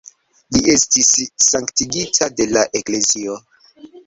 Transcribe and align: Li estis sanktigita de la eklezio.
Li 0.55 0.61
estis 0.75 1.11
sanktigita 1.49 2.31
de 2.41 2.49
la 2.57 2.65
eklezio. 2.81 3.39